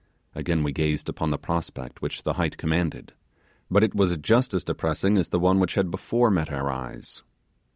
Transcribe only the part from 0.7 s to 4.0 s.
gazed upon the prospect which the height commanded, but it